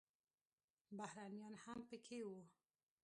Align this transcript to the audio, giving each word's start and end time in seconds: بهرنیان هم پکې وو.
بهرنیان 0.97 1.53
هم 1.63 1.79
پکې 1.89 2.19
وو. 2.27 2.41